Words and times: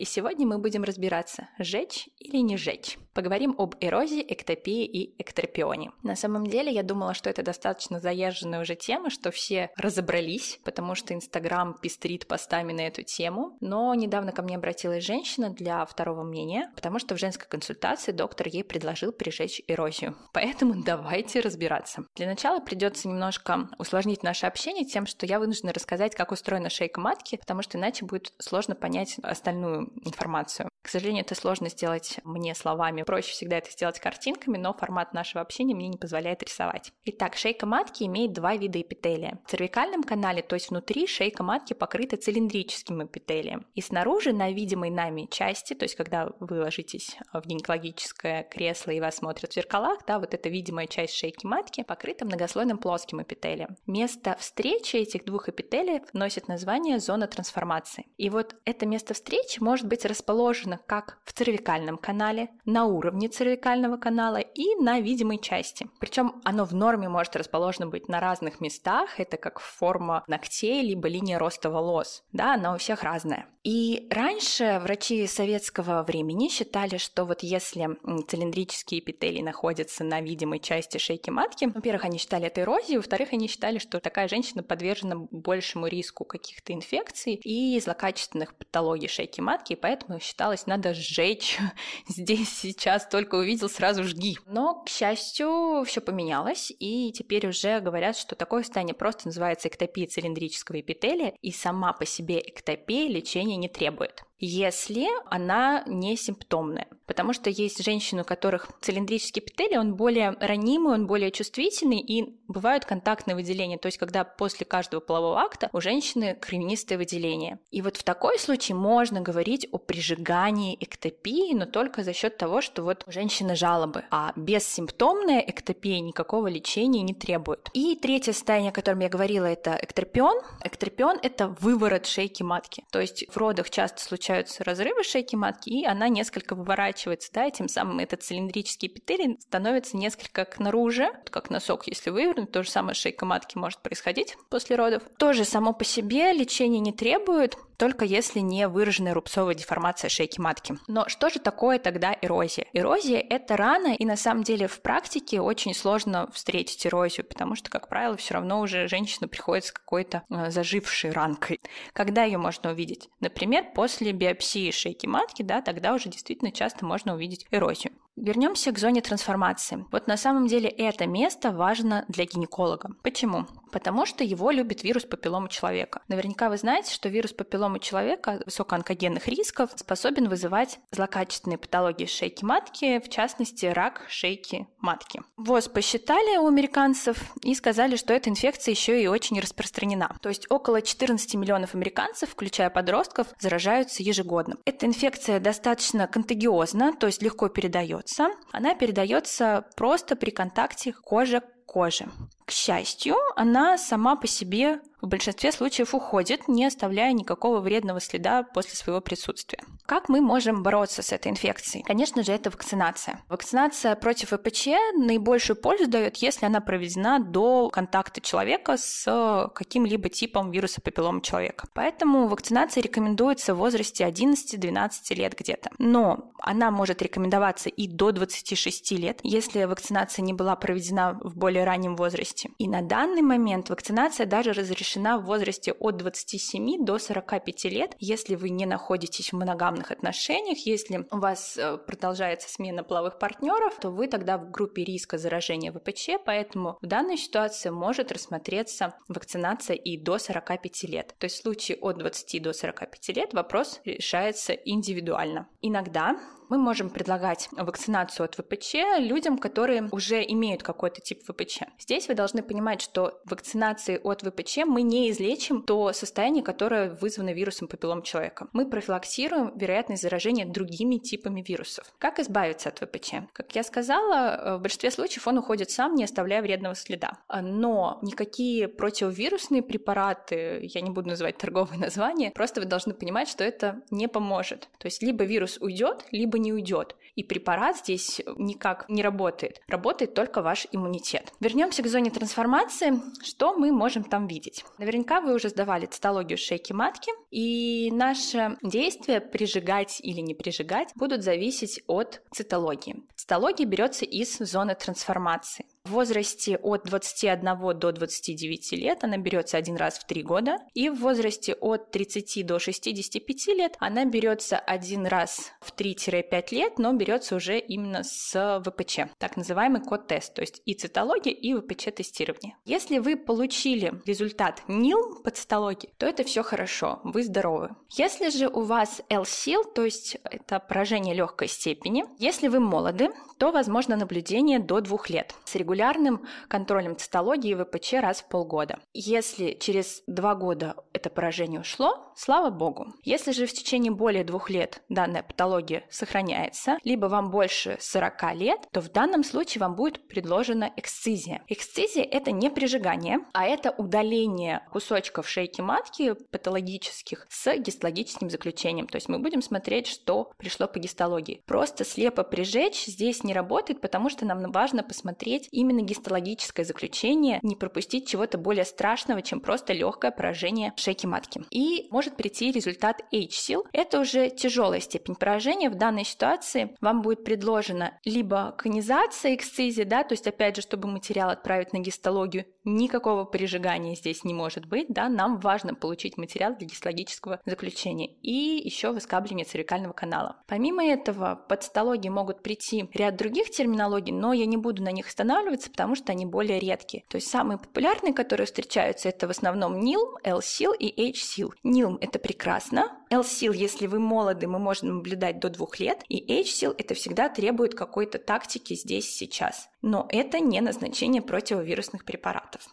И 0.00 0.06
сегодня 0.06 0.46
мы 0.46 0.56
будем 0.56 0.82
разбираться, 0.82 1.50
жечь 1.58 2.08
или 2.18 2.38
не 2.38 2.56
жечь. 2.56 2.96
Поговорим 3.12 3.54
об 3.58 3.74
эрозии, 3.80 4.24
эктопии 4.26 4.86
и 4.86 5.20
эктерпионе. 5.20 5.90
На 6.02 6.16
самом 6.16 6.46
деле, 6.46 6.72
я 6.72 6.82
думала, 6.82 7.12
что 7.12 7.28
это 7.28 7.42
достаточно 7.42 8.00
заезженная 8.00 8.62
уже 8.62 8.76
тема, 8.76 9.10
что 9.10 9.30
все 9.30 9.68
разобрались, 9.76 10.58
потому 10.64 10.94
что 10.94 11.12
Инстаграм 11.12 11.76
пестрит 11.82 12.26
постами 12.26 12.72
на 12.72 12.86
эту 12.86 13.02
тему. 13.02 13.58
Но 13.60 13.94
недавно 13.94 14.32
ко 14.32 14.40
мне 14.40 14.56
обратилась 14.56 15.04
женщина 15.04 15.50
для 15.50 15.84
второго 15.84 16.22
мнения, 16.22 16.72
потому 16.76 16.98
что 16.98 17.14
в 17.14 17.18
женской 17.18 17.46
консультации 17.46 18.12
доктор 18.12 18.48
ей 18.48 18.64
предложил 18.64 19.12
прижечь 19.12 19.60
эрозию. 19.66 20.16
Поэтому 20.32 20.82
давайте 20.82 21.40
разбираться. 21.40 22.06
Для 22.14 22.26
начала 22.26 22.60
придется 22.60 23.06
немножко 23.06 23.68
усложнить 23.78 24.22
наше 24.22 24.46
общение 24.46 24.86
тем, 24.86 25.04
что 25.04 25.26
я 25.26 25.40
вынуждена 25.40 25.74
рассказать, 25.74 26.14
как 26.14 26.32
устроена 26.32 26.70
шейка 26.70 27.02
матки, 27.02 27.36
потому 27.36 27.60
что 27.60 27.76
иначе 27.76 28.06
будет 28.06 28.32
сложно 28.38 28.74
понять 28.74 29.18
остальную 29.22 29.89
информацию. 30.04 30.70
К 30.82 30.88
сожалению, 30.88 31.24
это 31.24 31.34
сложно 31.34 31.68
сделать 31.68 32.20
мне 32.24 32.54
словами. 32.54 33.02
Проще 33.02 33.32
всегда 33.32 33.58
это 33.58 33.70
сделать 33.70 34.00
картинками, 34.00 34.56
но 34.56 34.72
формат 34.72 35.12
нашего 35.12 35.42
общения 35.42 35.74
мне 35.74 35.88
не 35.88 35.98
позволяет 35.98 36.42
рисовать. 36.42 36.92
Итак, 37.04 37.36
шейка 37.36 37.66
матки 37.66 38.04
имеет 38.04 38.32
два 38.32 38.56
вида 38.56 38.80
эпителия. 38.80 39.38
В 39.46 39.50
цервикальном 39.50 40.02
канале, 40.02 40.42
то 40.42 40.54
есть 40.54 40.70
внутри, 40.70 41.06
шейка 41.06 41.42
матки 41.42 41.74
покрыта 41.74 42.16
цилиндрическим 42.16 43.04
эпителием. 43.04 43.66
И 43.74 43.82
снаружи, 43.82 44.32
на 44.32 44.50
видимой 44.50 44.88
нами 44.90 45.28
части, 45.30 45.74
то 45.74 45.84
есть 45.84 45.96
когда 45.96 46.30
вы 46.40 46.60
ложитесь 46.60 47.16
в 47.32 47.46
гинекологическое 47.46 48.44
кресло 48.44 48.90
и 48.90 49.00
вас 49.00 49.16
смотрят 49.16 49.52
в 49.52 49.54
зеркалах, 49.54 50.00
да, 50.06 50.18
вот 50.18 50.32
эта 50.32 50.48
видимая 50.48 50.86
часть 50.86 51.14
шейки 51.14 51.44
матки 51.46 51.82
покрыта 51.82 52.24
многослойным 52.24 52.78
плоским 52.78 53.22
эпителием. 53.22 53.76
Место 53.86 54.34
встречи 54.40 54.96
этих 54.96 55.26
двух 55.26 55.50
эпителиев 55.50 56.02
носит 56.14 56.48
название 56.48 56.98
зона 57.00 57.26
трансформации. 57.26 58.06
И 58.16 58.30
вот 58.30 58.56
это 58.64 58.86
место 58.86 59.12
встречи 59.12 59.60
может 59.60 59.79
быть 59.86 60.04
расположено 60.04 60.80
как 60.86 61.18
в 61.24 61.32
цервикальном 61.32 61.98
канале, 61.98 62.50
на 62.64 62.86
уровне 62.86 63.28
цервикального 63.28 63.96
канала 63.96 64.38
и 64.38 64.74
на 64.76 65.00
видимой 65.00 65.38
части. 65.38 65.88
Причем 65.98 66.40
оно 66.44 66.64
в 66.64 66.74
норме 66.74 67.08
может 67.08 67.36
расположено 67.36 67.86
быть 67.86 68.08
на 68.08 68.20
разных 68.20 68.60
местах, 68.60 69.18
это 69.18 69.36
как 69.36 69.60
форма 69.60 70.24
ногтей, 70.26 70.82
либо 70.82 71.08
линия 71.08 71.38
роста 71.38 71.70
волос. 71.70 72.22
Да, 72.32 72.54
она 72.54 72.74
у 72.74 72.78
всех 72.78 73.02
разная. 73.02 73.46
И 73.62 74.06
раньше 74.10 74.80
врачи 74.82 75.26
советского 75.26 76.02
времени 76.02 76.48
считали, 76.48 76.96
что 76.96 77.26
вот 77.26 77.42
если 77.42 77.90
цилиндрические 78.26 79.00
эпителии 79.00 79.42
находятся 79.42 80.02
на 80.02 80.22
видимой 80.22 80.60
части 80.60 80.96
шейки 80.96 81.28
матки, 81.28 81.66
во-первых, 81.66 82.06
они 82.06 82.16
считали 82.16 82.46
это 82.46 82.62
эрозией, 82.62 82.96
во-вторых, 82.96 83.32
они 83.32 83.48
считали, 83.48 83.78
что 83.78 84.00
такая 84.00 84.28
женщина 84.28 84.62
подвержена 84.62 85.16
большему 85.30 85.88
риску 85.88 86.24
каких-то 86.24 86.72
инфекций 86.72 87.34
и 87.34 87.78
злокачественных 87.80 88.54
патологий 88.54 89.08
шейки 89.08 89.42
матки, 89.42 89.69
и 89.70 89.76
поэтому 89.76 90.18
считалось, 90.18 90.66
надо 90.66 90.94
сжечь 90.94 91.58
здесь, 92.08 92.48
сейчас, 92.48 93.06
только 93.06 93.36
увидел, 93.36 93.68
сразу 93.68 94.04
жги. 94.04 94.36
Но, 94.46 94.82
к 94.82 94.88
счастью, 94.88 95.84
все 95.86 96.00
поменялось, 96.00 96.72
и 96.78 97.12
теперь 97.12 97.46
уже 97.46 97.80
говорят, 97.80 98.16
что 98.16 98.34
такое 98.34 98.62
состояние 98.62 98.94
просто 98.94 99.28
называется 99.28 99.68
эктопией 99.68 100.08
цилиндрического 100.08 100.80
эпителия, 100.80 101.34
и 101.40 101.52
сама 101.52 101.92
по 101.92 102.04
себе 102.04 102.40
эктопия 102.40 103.08
лечения 103.08 103.56
не 103.56 103.68
требует 103.68 104.24
если 104.40 105.06
она 105.26 105.84
не 105.86 106.16
симптомная. 106.16 106.88
Потому 107.06 107.32
что 107.32 107.50
есть 107.50 107.84
женщины, 107.84 108.22
у 108.22 108.24
которых 108.24 108.70
цилиндрический 108.80 109.42
эпителий, 109.42 109.78
он 109.78 109.94
более 109.94 110.36
ранимый, 110.40 110.94
он 110.94 111.06
более 111.06 111.30
чувствительный, 111.30 111.98
и 111.98 112.38
бывают 112.46 112.84
контактные 112.84 113.34
выделения, 113.34 113.78
то 113.78 113.86
есть 113.86 113.98
когда 113.98 114.24
после 114.24 114.64
каждого 114.64 115.00
полового 115.00 115.40
акта 115.40 115.68
у 115.72 115.80
женщины 115.80 116.36
кровянистое 116.40 116.98
выделение. 116.98 117.58
И 117.70 117.82
вот 117.82 117.96
в 117.96 118.04
такой 118.04 118.38
случае 118.38 118.76
можно 118.76 119.20
говорить 119.20 119.68
о 119.72 119.78
прижигании 119.78 120.76
эктопии, 120.80 121.52
но 121.54 121.66
только 121.66 122.04
за 122.04 122.12
счет 122.12 122.36
того, 122.36 122.60
что 122.60 122.82
вот 122.82 123.04
у 123.06 123.10
женщины 123.12 123.56
жалобы, 123.56 124.04
а 124.10 124.32
бессимптомная 124.36 125.40
эктопия 125.40 126.00
никакого 126.00 126.46
лечения 126.46 127.02
не 127.02 127.14
требует. 127.14 127.68
И 127.74 127.96
третье 127.96 128.32
состояние, 128.32 128.70
о 128.70 128.74
котором 128.74 129.00
я 129.00 129.08
говорила, 129.08 129.46
это 129.46 129.78
эктерпион. 129.82 130.40
Эктерпион– 130.64 131.18
это 131.22 131.48
выворот 131.48 132.06
шейки 132.06 132.42
матки. 132.42 132.84
То 132.92 133.00
есть 133.00 133.24
в 133.28 133.36
родах 133.36 133.68
часто 133.68 134.00
случается 134.00 134.29
случаются 134.30 134.62
разрывы 134.62 135.02
шейки 135.02 135.34
матки, 135.34 135.70
и 135.70 135.84
она 135.84 136.08
несколько 136.08 136.54
выворачивается, 136.54 137.30
да, 137.32 137.46
и 137.46 137.50
тем 137.50 137.68
самым 137.68 137.98
этот 137.98 138.22
цилиндрический 138.22 138.86
эпителий 138.86 139.38
становится 139.40 139.96
несколько 139.96 140.44
к 140.44 140.60
наружу, 140.60 141.06
как 141.30 141.50
носок, 141.50 141.88
если 141.88 142.10
вывернуть, 142.10 142.52
то 142.52 142.62
же 142.62 142.70
самое 142.70 142.94
шейка 142.94 143.26
матки 143.26 143.58
может 143.58 143.80
происходить 143.80 144.36
после 144.48 144.76
родов. 144.76 145.02
Тоже 145.18 145.44
само 145.44 145.72
по 145.72 145.84
себе 145.84 146.32
лечение 146.32 146.80
не 146.80 146.92
требует, 146.92 147.56
только 147.80 148.04
если 148.04 148.40
не 148.40 148.68
выраженная 148.68 149.14
рубцовая 149.14 149.54
деформация 149.54 150.10
шейки 150.10 150.38
матки. 150.38 150.74
Но 150.86 151.08
что 151.08 151.30
же 151.30 151.38
такое 151.38 151.78
тогда 151.78 152.14
эрозия? 152.20 152.66
Эрозия– 152.74 153.24
это 153.30 153.56
рана, 153.56 153.94
и 153.94 154.04
на 154.04 154.16
самом 154.16 154.42
деле 154.42 154.68
в 154.68 154.82
практике 154.82 155.40
очень 155.40 155.74
сложно 155.74 156.30
встретить 156.30 156.86
эрозию, 156.86 157.24
потому 157.24 157.54
что, 157.56 157.70
как 157.70 157.88
правило, 157.88 158.18
все 158.18 158.34
равно 158.34 158.60
уже 158.60 158.86
женщина 158.86 159.28
приходит 159.28 159.64
с 159.64 159.72
какой-то 159.72 160.24
э, 160.28 160.50
зажившей 160.50 161.10
ранкой. 161.10 161.58
Когда 161.94 162.24
ее 162.24 162.36
можно 162.36 162.70
увидеть? 162.70 163.08
Например, 163.18 163.64
после 163.74 164.12
биопсии 164.20 164.70
шейки 164.70 165.06
матки, 165.06 165.42
да, 165.42 165.62
тогда 165.62 165.94
уже 165.94 166.10
действительно 166.10 166.52
часто 166.52 166.84
можно 166.84 167.14
увидеть 167.14 167.46
эрозию. 167.50 167.92
Вернемся 168.16 168.70
к 168.70 168.78
зоне 168.78 169.00
трансформации. 169.00 169.86
Вот 169.90 170.06
на 170.06 170.18
самом 170.18 170.46
деле 170.46 170.68
это 170.68 171.06
место 171.06 171.52
важно 171.52 172.04
для 172.08 172.26
гинеколога. 172.26 172.90
Почему? 173.02 173.46
Потому 173.70 174.06
что 174.06 174.24
его 174.24 174.50
любит 174.50 174.82
вирус 174.82 175.04
папиллома 175.04 175.48
человека. 175.48 176.02
Наверняка 176.08 176.48
вы 176.48 176.56
знаете, 176.56 176.92
что 176.92 177.08
вирус 177.08 177.32
папиллома 177.32 177.78
человека 177.78 178.40
высокоонкогенных 178.44 179.28
рисков 179.28 179.70
способен 179.76 180.28
вызывать 180.28 180.78
злокачественные 180.90 181.58
патологии 181.58 182.06
шейки 182.06 182.44
матки, 182.44 182.98
в 183.00 183.08
частности, 183.08 183.66
рак 183.66 184.04
шейки 184.08 184.66
матки. 184.78 185.22
ВОЗ 185.36 185.68
посчитали 185.68 186.36
у 186.38 186.46
американцев 186.46 187.18
и 187.42 187.54
сказали, 187.54 187.96
что 187.96 188.12
эта 188.12 188.30
инфекция 188.30 188.72
еще 188.72 189.02
и 189.02 189.06
очень 189.06 189.38
распространена. 189.40 190.16
То 190.20 190.28
есть 190.28 190.50
около 190.50 190.82
14 190.82 191.34
миллионов 191.34 191.74
американцев, 191.74 192.30
включая 192.30 192.70
подростков, 192.70 193.28
заражаются 193.38 194.02
ежегодно. 194.02 194.56
Эта 194.64 194.86
инфекция 194.86 195.40
достаточно 195.40 196.06
контагиозна, 196.06 196.94
то 196.94 197.06
есть 197.06 197.22
легко 197.22 197.48
передается, 197.48 198.28
она 198.52 198.74
передается 198.74 199.66
просто 199.76 200.16
при 200.16 200.30
контакте 200.30 200.92
кожи 200.92 201.42
к 201.70 201.72
коже. 201.72 202.08
К 202.46 202.50
счастью, 202.50 203.14
она 203.36 203.78
сама 203.78 204.16
по 204.16 204.26
себе 204.26 204.80
в 205.00 205.06
большинстве 205.06 205.52
случаев 205.52 205.94
уходит, 205.94 206.48
не 206.48 206.64
оставляя 206.64 207.12
никакого 207.12 207.60
вредного 207.60 208.00
следа 208.00 208.42
после 208.42 208.74
своего 208.74 209.00
присутствия. 209.00 209.62
Как 209.90 210.08
мы 210.08 210.20
можем 210.20 210.62
бороться 210.62 211.02
с 211.02 211.10
этой 211.10 211.32
инфекцией? 211.32 211.82
Конечно 211.82 212.22
же, 212.22 212.30
это 212.30 212.48
вакцинация. 212.48 213.24
Вакцинация 213.28 213.96
против 213.96 214.28
ВПЧ 214.30 214.68
наибольшую 214.96 215.56
пользу 215.56 215.88
дает, 215.88 216.18
если 216.18 216.46
она 216.46 216.60
проведена 216.60 217.18
до 217.18 217.70
контакта 217.70 218.20
человека 218.20 218.76
с 218.76 219.50
каким-либо 219.52 220.08
типом 220.08 220.52
вируса 220.52 220.80
папиллома 220.80 221.20
человека. 221.22 221.66
Поэтому 221.74 222.28
вакцинация 222.28 222.84
рекомендуется 222.84 223.52
в 223.52 223.58
возрасте 223.58 224.04
11-12 224.04 224.90
лет 225.16 225.34
где-то. 225.36 225.70
Но 225.78 226.30
она 226.38 226.70
может 226.70 227.02
рекомендоваться 227.02 227.68
и 227.68 227.88
до 227.88 228.12
26 228.12 228.92
лет, 228.92 229.18
если 229.24 229.64
вакцинация 229.64 230.22
не 230.22 230.32
была 230.32 230.54
проведена 230.54 231.18
в 231.20 231.36
более 231.36 231.64
раннем 231.64 231.96
возрасте. 231.96 232.50
И 232.58 232.68
на 232.68 232.82
данный 232.82 233.22
момент 233.22 233.70
вакцинация 233.70 234.26
даже 234.26 234.52
разрешена 234.52 235.18
в 235.18 235.24
возрасте 235.24 235.72
от 235.72 235.96
27 235.96 236.84
до 236.84 237.00
45 237.00 237.64
лет, 237.64 237.96
если 237.98 238.36
вы 238.36 238.50
не 238.50 238.66
находитесь 238.66 239.32
в 239.32 239.36
моногамных 239.80 239.90
отношениях, 239.90 240.58
если 240.66 241.06
у 241.10 241.18
вас 241.18 241.56
э, 241.56 241.78
продолжается 241.78 242.48
смена 242.48 242.84
половых 242.84 243.18
партнеров, 243.18 243.78
то 243.80 243.90
вы 243.90 244.08
тогда 244.08 244.38
в 244.38 244.50
группе 244.50 244.84
риска 244.84 245.18
заражения 245.18 245.72
ВПЧ, 245.72 246.22
поэтому 246.24 246.78
в 246.80 246.86
данной 246.86 247.16
ситуации 247.16 247.70
может 247.70 248.12
рассмотреться 248.12 248.94
вакцинация 249.08 249.76
и 249.76 249.96
до 249.96 250.18
45 250.18 250.84
лет. 250.84 251.14
То 251.18 251.24
есть 251.24 251.36
в 251.38 251.42
случае 251.42 251.78
от 251.78 251.98
20 251.98 252.42
до 252.42 252.52
45 252.52 253.16
лет 253.16 253.34
вопрос 253.34 253.80
решается 253.84 254.52
индивидуально. 254.52 255.48
Иногда 255.62 256.16
мы 256.50 256.58
можем 256.58 256.90
предлагать 256.90 257.48
вакцинацию 257.52 258.24
от 258.24 258.34
ВПЧ 258.34 258.74
людям, 258.98 259.38
которые 259.38 259.88
уже 259.92 260.22
имеют 260.22 260.62
какой-то 260.62 261.00
тип 261.00 261.22
ВПЧ. 261.22 261.60
Здесь 261.78 262.08
вы 262.08 262.14
должны 262.14 262.42
понимать, 262.42 262.82
что 262.82 263.20
вакцинацией 263.24 264.00
от 264.00 264.22
ВПЧ 264.22 264.66
мы 264.66 264.82
не 264.82 265.10
излечим 265.10 265.62
то 265.62 265.92
состояние, 265.92 266.42
которое 266.42 266.90
вызвано 266.90 267.32
вирусом 267.32 267.68
папиллом 267.68 268.02
человека. 268.02 268.48
Мы 268.52 268.68
профилактируем 268.68 269.56
вероятность 269.56 269.69
заражения 269.96 270.46
другими 270.46 270.96
типами 270.96 271.42
вирусов. 271.46 271.92
Как 271.98 272.18
избавиться 272.18 272.68
от 272.68 272.78
ВПЧ? 272.78 273.14
Как 273.32 273.54
я 273.54 273.62
сказала, 273.62 274.36
э, 274.36 274.56
в 274.56 274.60
большинстве 274.60 274.90
случаев 274.90 275.26
он 275.26 275.38
уходит 275.38 275.70
сам, 275.70 275.94
не 275.94 276.04
оставляя 276.04 276.42
вредного 276.42 276.74
следа. 276.74 277.18
Но 277.42 277.98
никакие 278.02 278.68
противовирусные 278.68 279.62
препараты, 279.62 280.60
я 280.62 280.80
не 280.80 280.90
буду 280.90 281.08
называть 281.08 281.38
торговые 281.38 281.78
названия, 281.86 282.30
просто 282.30 282.60
вы 282.60 282.66
должны 282.66 282.94
понимать, 282.94 283.28
что 283.28 283.44
это 283.44 283.82
не 283.90 284.08
поможет. 284.08 284.68
То 284.78 284.86
есть 284.86 285.02
либо 285.02 285.24
вирус 285.24 285.58
уйдет, 285.60 286.04
либо 286.10 286.38
не 286.38 286.52
уйдет. 286.52 286.96
И 287.14 287.24
препарат 287.24 287.76
здесь 287.78 288.20
никак 288.36 288.88
не 288.88 289.02
работает. 289.02 289.60
Работает 289.68 290.14
только 290.14 290.42
ваш 290.42 290.66
иммунитет. 290.72 291.32
Вернемся 291.40 291.82
к 291.82 291.86
зоне 291.86 292.10
трансформации. 292.10 293.00
Что 293.22 293.54
мы 293.54 293.72
можем 293.72 294.04
там 294.04 294.26
видеть? 294.26 294.64
Наверняка 294.78 295.20
вы 295.20 295.34
уже 295.34 295.48
сдавали 295.48 295.86
цитологию 295.86 296.38
шейки 296.38 296.72
матки, 296.72 297.12
и 297.30 297.90
наше 297.92 298.56
действие 298.62 299.20
прижигать 299.60 300.00
или 300.00 300.20
не 300.20 300.34
прижигать 300.34 300.88
будут 300.94 301.22
зависеть 301.22 301.82
от 301.86 302.22
цитологии. 302.32 303.02
Цитология 303.14 303.66
берется 303.66 304.04
из 304.04 304.38
зоны 304.38 304.74
трансформации. 304.74 305.66
В 305.90 305.94
возрасте 305.94 306.56
от 306.56 306.84
21 306.84 307.76
до 307.76 307.90
29 307.90 308.72
лет 308.74 309.02
она 309.02 309.16
берется 309.16 309.56
один 309.56 309.74
раз 309.74 309.98
в 309.98 310.06
3 310.06 310.22
года, 310.22 310.58
и 310.72 310.88
в 310.88 311.00
возрасте 311.00 311.54
от 311.54 311.90
30 311.90 312.46
до 312.46 312.60
65 312.60 313.46
лет 313.48 313.74
она 313.80 314.04
берется 314.04 314.56
один 314.56 315.04
раз 315.04 315.50
в 315.60 315.74
3-5 315.74 316.44
лет, 316.52 316.78
но 316.78 316.92
берется 316.92 317.34
уже 317.34 317.58
именно 317.58 318.04
с 318.04 318.62
ВПЧ, 318.64 319.10
так 319.18 319.36
называемый 319.36 319.80
код-тест, 319.80 320.32
то 320.32 320.42
есть 320.42 320.62
и 320.64 320.74
цитология, 320.74 321.32
и 321.32 321.54
ВПЧ-тестирование. 321.54 322.54
Если 322.66 322.98
вы 322.98 323.16
получили 323.16 324.00
результат 324.06 324.62
НИЛ 324.68 325.22
по 325.24 325.30
цитологии, 325.32 325.90
то 325.98 326.06
это 326.06 326.22
все 326.22 326.44
хорошо, 326.44 327.00
вы 327.02 327.24
здоровы. 327.24 327.70
Если 327.96 328.30
же 328.30 328.46
у 328.46 328.60
вас 328.60 329.02
L-сил, 329.08 329.64
то 329.64 329.84
есть 329.84 330.18
это 330.22 330.60
поражение 330.60 331.16
легкой 331.16 331.48
степени, 331.48 332.04
если 332.20 332.46
вы 332.46 332.60
молоды, 332.60 333.08
то 333.38 333.50
возможно 333.50 333.96
наблюдение 333.96 334.60
до 334.60 334.80
двух 334.82 335.10
лет 335.10 335.34
с 335.44 335.56
регулярным 335.80 336.26
контролем 336.48 336.96
цитологии 336.96 337.54
ВПЧ 337.54 337.94
раз 337.94 338.20
в 338.20 338.28
полгода. 338.28 338.78
Если 338.92 339.56
через 339.58 340.02
два 340.06 340.34
года 340.34 340.74
это 340.92 341.08
поражение 341.08 341.60
ушло, 341.60 342.12
слава 342.14 342.50
богу. 342.50 342.92
Если 343.02 343.32
же 343.32 343.46
в 343.46 343.52
течение 343.52 343.90
более 343.90 344.24
двух 344.24 344.50
лет 344.50 344.82
данная 344.88 345.22
патология 345.22 345.84
сохраняется, 345.90 346.78
либо 346.84 347.06
вам 347.06 347.30
больше 347.30 347.78
40 347.80 348.34
лет, 348.34 348.60
то 348.72 348.80
в 348.80 348.90
данном 348.90 349.24
случае 349.24 349.60
вам 349.60 349.74
будет 349.74 350.06
предложена 350.08 350.70
эксцизия. 350.76 351.42
Эксцизия– 351.48 352.02
это 352.10 352.30
не 352.30 352.50
прижигание, 352.50 353.20
а 353.32 353.46
это 353.46 353.70
удаление 353.70 354.60
кусочков 354.70 355.28
шейки 355.28 355.62
матки 355.62 356.14
патологических 356.30 357.26
с 357.30 357.56
гистологическим 357.56 358.28
заключением. 358.28 358.86
То 358.86 358.96
есть 358.96 359.08
мы 359.08 359.18
будем 359.18 359.40
смотреть, 359.40 359.86
что 359.86 360.32
пришло 360.36 360.66
по 360.68 360.78
гистологии. 360.78 361.42
Просто 361.46 361.84
слепо 361.84 362.22
прижечь 362.22 362.84
здесь 362.84 363.24
не 363.24 363.32
работает, 363.32 363.80
потому 363.80 364.10
что 364.10 364.26
нам 364.26 364.50
важно 364.52 364.82
посмотреть 364.82 365.48
именно 365.52 365.69
гистологическое 365.78 366.64
заключение, 366.64 367.38
не 367.42 367.56
пропустить 367.56 368.08
чего-то 368.08 368.38
более 368.38 368.64
страшного, 368.64 369.22
чем 369.22 369.40
просто 369.40 369.72
легкое 369.72 370.10
поражение 370.10 370.72
шейки 370.76 371.06
матки. 371.06 371.42
И 371.50 371.88
может 371.90 372.16
прийти 372.16 372.52
результат 372.52 373.02
H-сил. 373.12 373.66
Это 373.72 374.00
уже 374.00 374.30
тяжелая 374.30 374.80
степень 374.80 375.14
поражения. 375.14 375.70
В 375.70 375.76
данной 375.76 376.04
ситуации 376.04 376.76
вам 376.80 377.02
будет 377.02 377.24
предложена 377.24 377.98
либо 378.04 378.54
конизация 378.58 379.34
эксцизии, 379.34 379.82
да, 379.82 380.02
то 380.02 380.14
есть 380.14 380.26
опять 380.26 380.56
же, 380.56 380.62
чтобы 380.62 380.88
материал 380.88 381.30
отправить 381.30 381.72
на 381.72 381.78
гистологию, 381.78 382.46
никакого 382.64 383.24
прижигания 383.24 383.94
здесь 383.94 384.24
не 384.24 384.34
может 384.34 384.66
быть, 384.66 384.86
да, 384.88 385.08
нам 385.08 385.38
важно 385.38 385.74
получить 385.74 386.16
материал 386.16 386.54
для 386.56 386.66
гистологического 386.66 387.40
заключения 387.44 388.06
и 388.22 388.60
еще 388.64 388.92
выскабливание 388.92 389.44
цервикального 389.44 389.92
канала. 389.92 390.42
Помимо 390.46 390.84
этого, 390.84 391.34
под 391.48 391.62
цитологии 391.62 392.08
могут 392.08 392.42
прийти 392.42 392.88
ряд 392.94 393.16
других 393.16 393.50
терминологий, 393.50 394.12
но 394.12 394.32
я 394.32 394.46
не 394.46 394.56
буду 394.56 394.82
на 394.82 394.92
них 394.92 395.06
останавливаться, 395.08 395.70
потому 395.70 395.94
что 395.94 396.12
они 396.12 396.26
более 396.26 396.58
редкие. 396.58 397.04
То 397.08 397.16
есть 397.16 397.28
самые 397.28 397.58
популярные, 397.58 398.12
которые 398.12 398.46
встречаются, 398.46 399.08
это 399.08 399.26
в 399.26 399.30
основном 399.30 399.74
NILM, 399.80 400.20
L-SIL 400.24 400.76
и 400.78 401.10
H-SIL. 401.10 401.50
NILM– 401.64 401.98
это 402.00 402.18
прекрасно. 402.18 402.96
L-SIL, 403.10 403.56
если 403.56 403.88
вы 403.88 403.98
молоды, 403.98 404.46
мы 404.46 404.60
можем 404.60 404.98
наблюдать 404.98 405.40
до 405.40 405.50
двух 405.50 405.80
лет. 405.80 406.04
И 406.08 406.32
H-SIL– 406.32 406.74
это 406.78 406.94
всегда 406.94 407.28
требует 407.28 407.74
какой-то 407.74 408.18
тактики 408.18 408.74
здесь 408.74 409.12
сейчас. 409.12 409.68
Но 409.82 410.06
это 410.10 410.38
не 410.38 410.60
назначение 410.60 411.20
противовирусных 411.20 412.04
препаратов. 412.04 412.68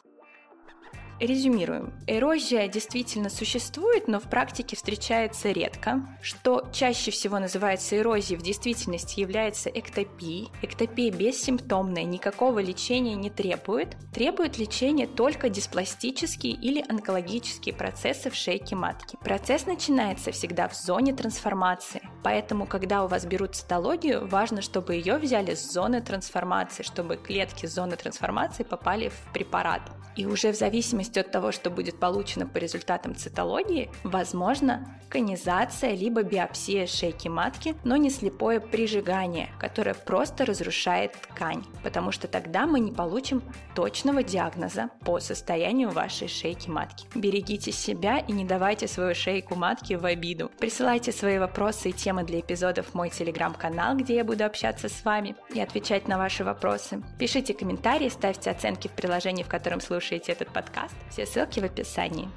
Резюмируем. 1.19 1.93
Эрозия 2.05 2.67
действительно 2.67 3.29
существует, 3.29 4.07
но 4.07 4.19
в 4.19 4.29
практике 4.29 4.75
встречается 4.75 5.51
редко. 5.51 6.07
Что 6.21 6.67
чаще 6.71 7.09
всего 7.09 7.39
называется 7.39 7.97
эрозией, 7.97 8.39
в 8.39 8.43
действительности 8.43 9.19
является 9.19 9.69
эктопией. 9.69 10.51
Эктопия 10.61 11.11
бессимптомная, 11.11 12.03
никакого 12.03 12.59
лечения 12.59 13.15
не 13.15 13.31
требует. 13.31 13.97
Требует 14.13 14.59
лечения 14.59 15.07
только 15.07 15.49
диспластические 15.49 16.53
или 16.53 16.85
онкологические 16.87 17.73
процессы 17.73 18.29
в 18.29 18.35
шейке 18.35 18.75
матки. 18.75 19.17
Процесс 19.21 19.65
начинается 19.65 20.31
всегда 20.31 20.67
в 20.67 20.75
зоне 20.75 21.13
трансформации. 21.13 22.01
Поэтому, 22.23 22.67
когда 22.67 23.03
у 23.03 23.07
вас 23.07 23.25
берут 23.25 23.55
цитологию, 23.55 24.27
важно, 24.27 24.61
чтобы 24.61 24.95
ее 24.95 25.17
взяли 25.17 25.55
с 25.55 25.71
зоны 25.71 26.01
трансформации, 26.01 26.83
чтобы 26.83 27.17
клетки 27.17 27.65
зоны 27.65 27.95
трансформации 27.95 28.63
попали 28.63 29.09
в 29.09 29.33
препарат. 29.33 29.81
И 30.17 30.25
уже 30.25 30.51
в 30.51 30.55
зависимости 30.55 31.19
от 31.19 31.31
того, 31.31 31.51
что 31.51 31.69
будет 31.69 31.99
получено 31.99 32.47
по 32.47 32.57
результатам 32.57 33.15
цитологии, 33.15 33.89
возможно 34.03 34.99
конизация 35.09 35.93
либо 35.93 36.23
биопсия 36.23 36.87
шейки 36.87 37.27
матки, 37.27 37.75
но 37.83 37.95
не 37.95 38.09
слепое 38.09 38.59
прижигание, 38.59 39.49
которое 39.59 39.93
просто 39.93 40.43
разрушает 40.43 41.13
ткань, 41.13 41.63
потому 41.83 42.11
что 42.11 42.27
тогда 42.27 42.65
мы 42.65 42.79
не 42.79 42.91
получим 42.91 43.43
точного 43.75 44.23
диагноза 44.23 44.89
по 45.05 45.19
состоянию 45.19 45.91
вашей 45.91 46.27
шейки 46.27 46.67
матки. 46.67 47.07
Берегите 47.15 47.71
себя 47.71 48.17
и 48.17 48.31
не 48.31 48.43
давайте 48.43 48.87
свою 48.87 49.13
шейку 49.13 49.55
матки 49.55 49.93
в 49.93 50.03
обиду. 50.03 50.51
Присылайте 50.59 51.11
свои 51.11 51.37
вопросы 51.37 51.89
и 51.89 51.93
темы 51.93 52.23
для 52.23 52.39
эпизодов 52.39 52.87
в 52.87 52.95
мой 52.95 53.11
телеграм-канал, 53.11 53.95
где 53.95 54.15
я 54.15 54.23
буду 54.23 54.43
общаться 54.43 54.89
с 54.89 55.05
вами 55.05 55.35
и 55.53 55.61
отвечать 55.61 56.07
на 56.07 56.17
ваши 56.17 56.43
вопросы. 56.43 57.03
Пишите 57.19 57.53
комментарии, 57.53 58.09
ставьте 58.09 58.49
оценки 58.49 58.87
в 58.87 58.91
приложении, 58.91 59.43
в 59.43 59.47
котором 59.47 59.79
слушаете 59.79 60.06
слушаете 60.07 60.31
этот 60.31 60.53
подкаст. 60.53 60.95
Все 61.09 61.25
ссылки 61.25 61.59
в 61.59 61.65
описании. 61.65 62.29